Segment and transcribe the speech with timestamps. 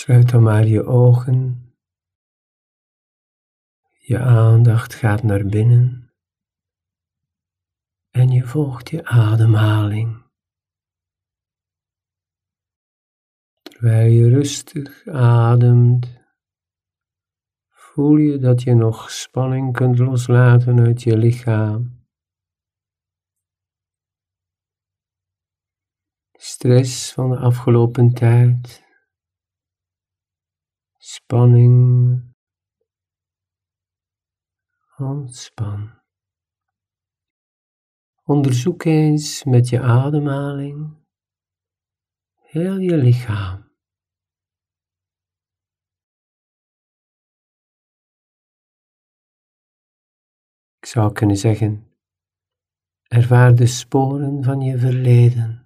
[0.00, 1.72] Sluit dan maar je ogen.
[3.98, 6.14] Je aandacht gaat naar binnen
[8.10, 10.24] en je volgt je ademhaling.
[13.62, 16.20] Terwijl je rustig ademt,
[17.68, 22.06] voel je dat je nog spanning kunt loslaten uit je lichaam.
[26.32, 28.88] Stress van de afgelopen tijd,
[31.14, 32.34] spanning,
[34.96, 36.02] ontspan.
[38.24, 40.96] Onderzoek eens met je ademhaling
[42.34, 43.70] heel je lichaam.
[50.78, 51.96] Ik zou kunnen zeggen,
[53.02, 55.59] ervaar de sporen van je verleden.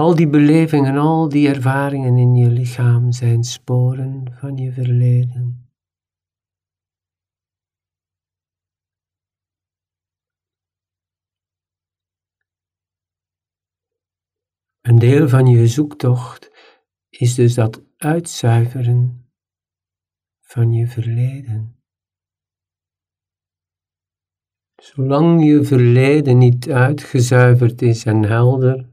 [0.00, 5.70] Al die belevingen, al die ervaringen in je lichaam zijn sporen van je verleden.
[14.80, 16.50] Een deel van je zoektocht
[17.08, 19.30] is dus dat uitzuiveren
[20.40, 21.82] van je verleden.
[24.82, 28.89] Zolang je verleden niet uitgezuiverd is en helder,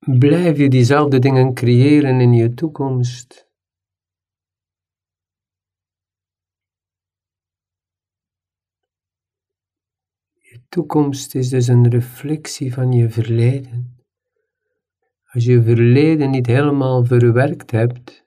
[0.00, 3.48] blijf je diezelfde dingen creëren in je toekomst.
[10.32, 14.04] Je toekomst is dus een reflectie van je verleden.
[15.24, 18.26] Als je verleden niet helemaal verwerkt hebt,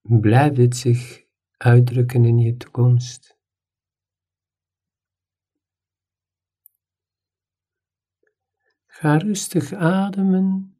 [0.00, 1.24] blijft het zich
[1.56, 3.41] uitdrukken in je toekomst.
[8.94, 10.78] Ga rustig ademen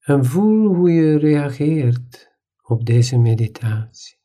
[0.00, 2.32] en voel hoe je reageert
[2.62, 4.18] op deze meditatie.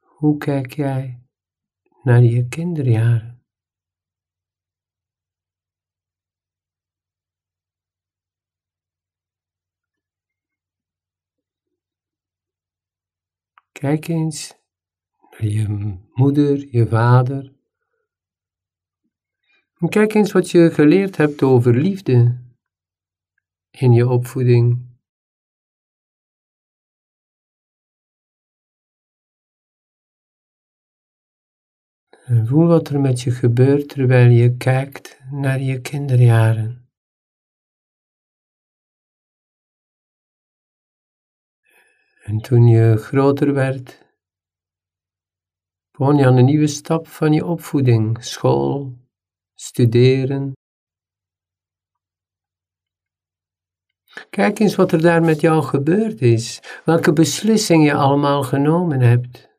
[0.00, 1.22] Hoe kijk jij
[2.02, 3.44] naar je kinderjaren?
[13.72, 14.54] Kijk eens
[15.30, 17.60] naar je moeder, je vader.
[19.88, 22.38] Kijk eens wat je geleerd hebt over liefde
[23.70, 24.90] in je opvoeding.
[32.24, 36.88] Voel wat er met je gebeurt terwijl je kijkt naar je kinderjaren.
[42.22, 44.04] En toen je groter werd,
[45.90, 49.00] begon je aan een nieuwe stap van je opvoeding, school,
[49.54, 50.52] studeren.
[54.30, 59.50] Kijk eens wat er daar met jou gebeurd is, welke beslissingen je allemaal genomen hebt.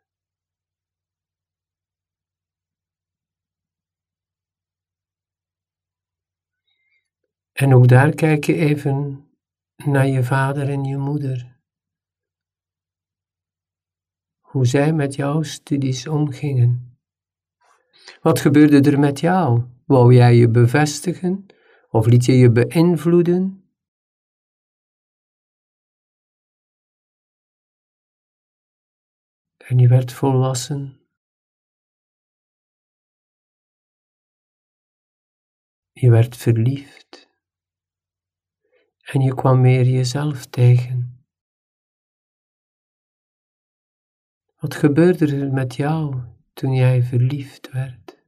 [7.54, 9.28] En ook daar kijk je even
[9.75, 11.54] naar je vader en je moeder.
[14.54, 16.93] hoe zij met jouw studies omgingen.
[18.22, 19.64] Wat gebeurde er met jou?
[19.86, 21.46] Wou jij je bevestigen
[21.90, 23.64] of liet je je beïnvloeden?
[29.58, 31.02] En je werd volwassen.
[35.92, 37.31] Je werd verliefd.
[39.03, 41.25] En je kwam meer jezelf tegen.
[44.56, 48.22] Wat gebeurde er met jou toen jij verliefd werd?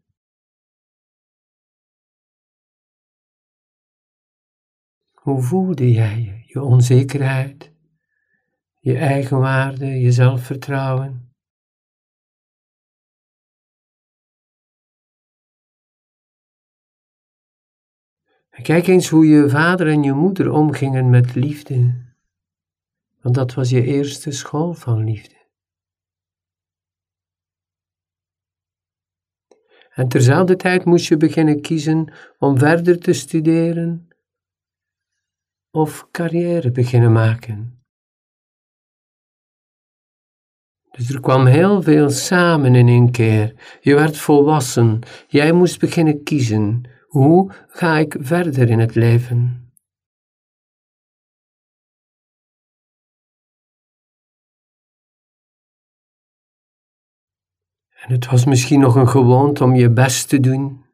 [5.11, 7.73] Hoe voelde jij je, onzekerheid,
[8.79, 11.33] je eigenwaarde, je zelfvertrouwen?
[18.49, 22.05] En kijk eens hoe je vader en je moeder omgingen met liefde,
[23.21, 25.34] want dat was je eerste school van liefde.
[29.95, 34.07] En terzelfde tijd moest je beginnen kiezen om verder te studeren
[35.71, 37.83] of carrière beginnen maken.
[40.91, 43.77] Dus er kwam heel veel samen in één keer.
[43.81, 44.99] Je werd volwassen.
[45.27, 46.89] Jij moest beginnen kiezen.
[47.07, 49.64] Hoe ga ik verder in het leven?
[58.07, 60.85] Het was misschien nog een gewoonte om je best te doen,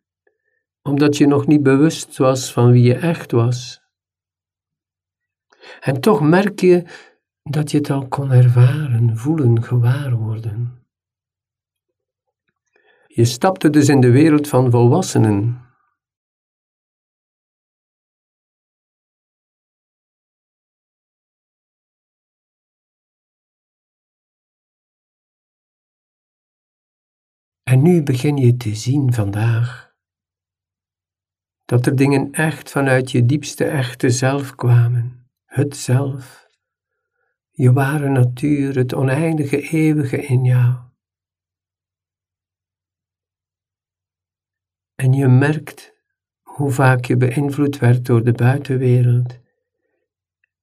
[0.82, 3.82] omdat je nog niet bewust was van wie je echt was.
[5.80, 6.86] En toch merk je
[7.44, 10.86] dat je het al kon ervaren, voelen, gewaar worden.
[13.08, 15.71] Je stapte dus in de wereld van volwassenen.
[27.82, 29.96] Nu begin je te zien vandaag
[31.66, 36.48] dat er dingen echt vanuit je diepste echte zelf kwamen, het zelf,
[37.52, 40.76] je ware natuur, het oneindige eeuwige in jou.
[44.96, 45.94] En je merkt
[46.42, 49.40] hoe vaak je beïnvloed werd door de buitenwereld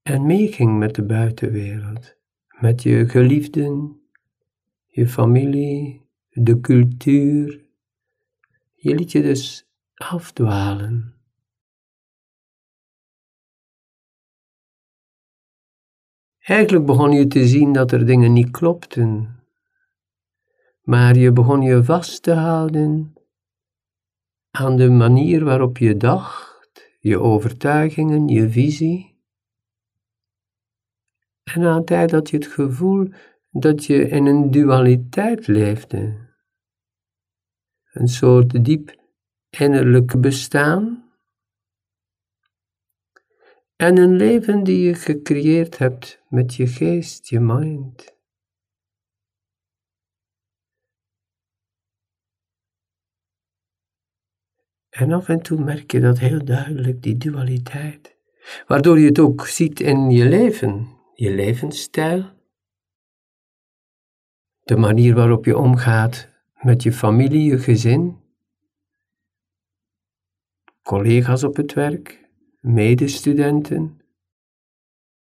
[0.03, 2.17] en meeging met de buitenwereld,
[2.61, 4.01] met je geliefden,
[4.87, 6.08] je familie,
[6.45, 7.67] de cultuur.
[8.75, 11.15] Je liet je dus afdwalen.
[16.39, 19.43] Eigenlijk begon je te zien dat er dingen niet klopten,
[20.83, 23.15] maar je begon je vast te houden
[24.51, 29.17] aan de manier waarop je dacht, je overtuigingen, je visie.
[31.43, 33.09] En aan tijd dat je het gevoel
[33.51, 36.28] dat je in een dualiteit leefde
[37.99, 38.97] een soort diep
[39.51, 41.13] innerlijk bestaan
[43.77, 48.17] en een leven die je gecreëerd hebt met je geest, je mind.
[54.89, 58.17] En af en toe merk je dat heel duidelijk, die dualiteit,
[58.67, 62.31] waardoor je het ook ziet in je leven, je levensstijl,
[64.61, 68.21] de manier waarop je omgaat met je familie, je gezin,
[70.83, 72.29] collega's op het werk,
[72.61, 74.01] medestudenten.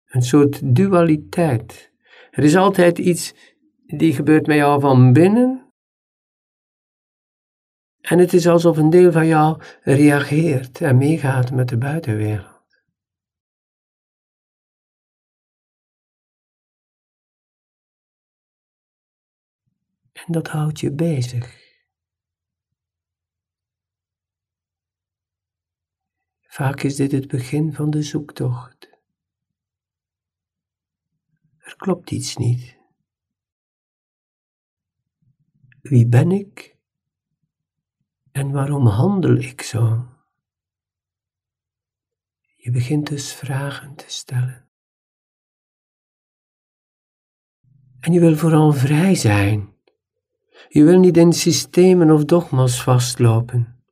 [0.05, 1.91] Een soort dualiteit.
[2.31, 3.33] Er is altijd iets
[3.85, 5.73] die gebeurt met jou van binnen.
[8.01, 12.54] En het is alsof een deel van jou reageert en meegaat met de buitenwereld.
[20.15, 21.63] En dat houdt je bezig.
[26.41, 28.89] Vaak is dit het begin van de zoektocht.
[31.57, 32.77] Er klopt iets niet.
[35.81, 36.77] Wie ben ik
[38.31, 40.09] en waarom handel ik zo?
[42.55, 44.69] Je begint dus vragen te stellen.
[47.99, 49.74] En je wil vooral vrij zijn
[50.67, 53.83] je wil niet in systemen of dogma's vastlopen.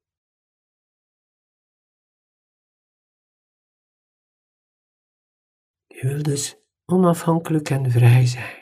[5.88, 6.56] Je wil dus
[6.86, 8.62] onafhankelijk en vrij zijn.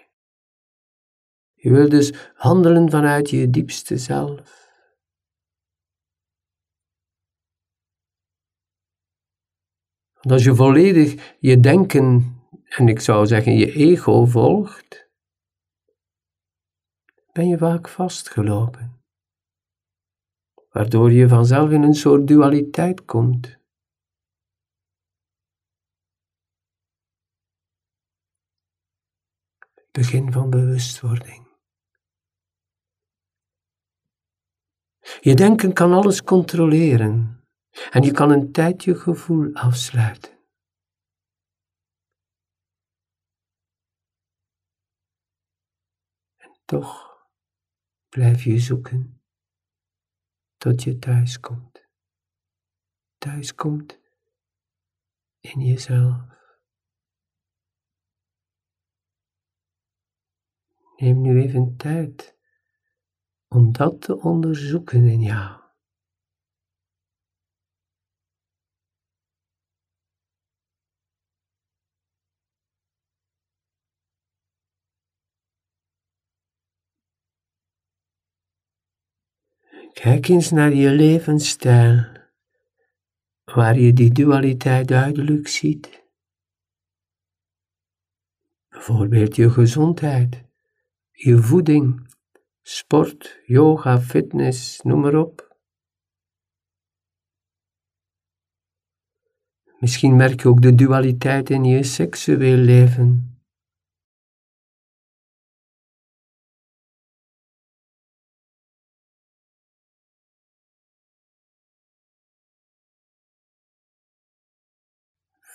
[1.54, 4.62] Je wil dus handelen vanuit je diepste zelf.
[10.14, 15.01] Want als je volledig je denken, en ik zou zeggen je ego volgt,
[17.32, 19.04] ben je vaak vastgelopen,
[20.70, 23.60] waardoor je vanzelf in een soort dualiteit komt.
[29.92, 31.50] Begin van bewustwording.
[35.20, 37.46] Je denken kan alles controleren
[37.92, 40.40] en je kan een tijd je gevoel afsluiten.
[46.38, 47.11] En toch
[48.12, 49.22] blijf je zoeken
[50.58, 51.88] tot je thuis komt.
[53.18, 54.00] Thuis komt
[55.40, 56.22] in jezelf.
[60.98, 62.38] Neem nu even tijd
[63.48, 65.61] om dat te onderzoeken in jou.
[79.94, 82.06] Kijk eens naar je levensstijl,
[83.44, 86.06] waar je die dualiteit duidelijk ziet.
[88.70, 90.44] Bijvoorbeeld je gezondheid,
[91.12, 92.14] je voeding,
[92.62, 95.58] sport, yoga, fitness, noem maar op.
[99.80, 103.31] Misschien merk je ook de dualiteit in je seksueel leven.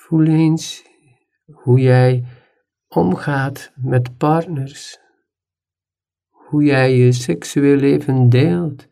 [0.07, 0.85] Voel eens
[1.53, 2.25] hoe jij
[2.89, 4.99] omgaat met partners,
[6.29, 8.87] hoe jij je seksueel leven deelt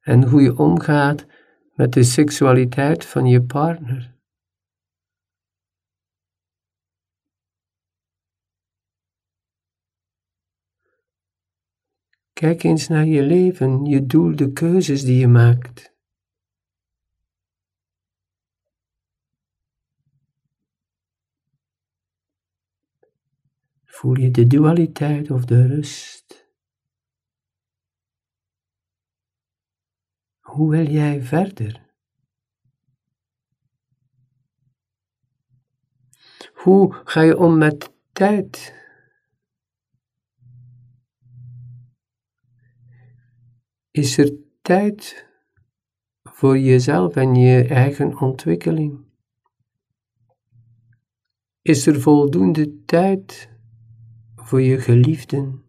[0.00, 1.26] en hoe je omgaat
[1.74, 4.14] met de seksualiteit van je partner.
[12.32, 15.95] Kijk eens naar je leven, je doel, de keuzes die je maakt.
[23.96, 26.50] Voel je de dualiteit of de rust?
[30.40, 31.94] Hoe wil jij verder?
[36.54, 38.74] Hoe ga je om met tijd?
[43.90, 45.26] Is er tijd
[46.22, 49.04] voor jezelf en je eigen ontwikkeling?
[51.62, 53.54] Is er voldoende tijd
[54.46, 55.64] voor je geliefden?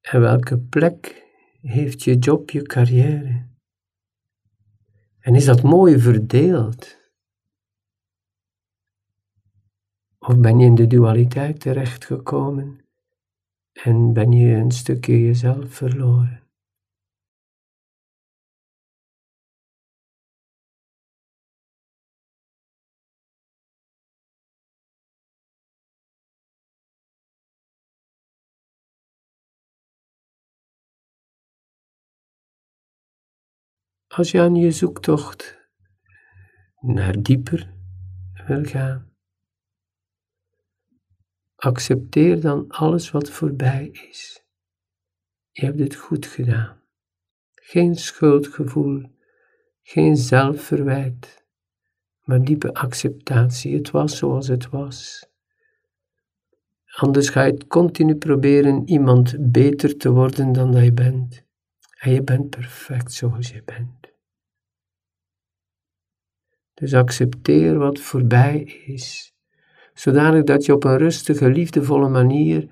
[0.00, 1.24] En welke plek
[1.60, 3.48] heeft je job, je carrière?
[5.18, 6.96] En is dat mooi verdeeld?
[10.18, 12.80] Of ben je in de dualiteit terechtgekomen
[13.72, 16.45] en ben je een stukje jezelf verloren?
[34.16, 35.58] Als je aan je zoektocht
[36.80, 37.72] naar dieper
[38.46, 39.12] wil gaan,
[41.56, 44.44] accepteer dan alles wat voorbij is.
[45.50, 46.80] Je hebt het goed gedaan.
[47.54, 49.02] Geen schuldgevoel,
[49.82, 51.44] geen zelfverwijt,
[52.20, 53.76] maar diepe acceptatie.
[53.76, 55.28] Het was zoals het was.
[56.86, 61.44] Anders ga je continu proberen iemand beter te worden dan dat je bent.
[61.98, 64.05] En je bent perfect zoals je bent.
[66.80, 69.34] Dus accepteer wat voorbij is,
[69.94, 72.68] zodanig dat je op een rustige, liefdevolle manier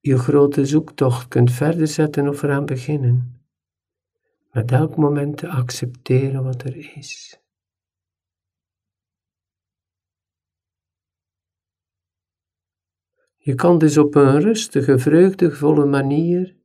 [0.00, 3.40] je grote zoektocht kunt verder zetten of eraan beginnen.
[4.52, 7.40] Met elk moment te accepteren wat er is.
[13.36, 16.56] Je kan dus op een rustige, vreugdevolle manier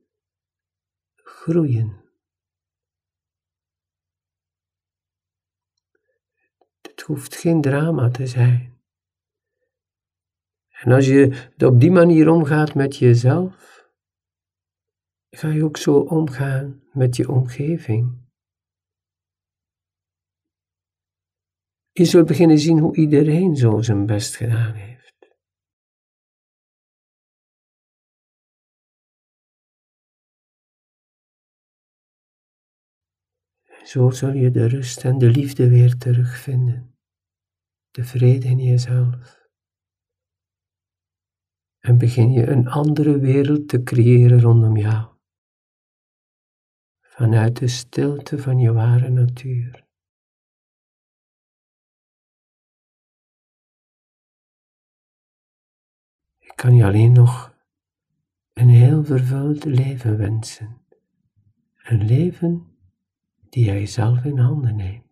[1.14, 2.01] groeien.
[7.02, 8.80] Het hoeft geen drama te zijn.
[10.70, 13.86] En als je op die manier omgaat met jezelf,
[15.30, 18.30] ga je ook zo omgaan met je omgeving.
[21.90, 25.36] Je zult beginnen zien hoe iedereen zo zijn best gedaan heeft.
[33.84, 36.91] Zo zul je de rust en de liefde weer terugvinden,
[37.92, 39.40] de vrede in jezelf.
[41.78, 45.16] En begin je een andere wereld te creëren rondom jou,
[47.00, 49.86] vanuit de stilte van je ware natuur.
[56.38, 57.54] Ik kan je alleen nog
[58.52, 60.80] een heel vervuld leven wensen.
[61.82, 62.76] Een leven
[63.48, 65.11] die jij zelf in handen neemt.